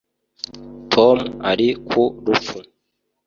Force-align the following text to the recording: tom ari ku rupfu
tom 0.91 1.17
ari 1.49 1.67
ku 1.87 2.03
rupfu 2.25 2.57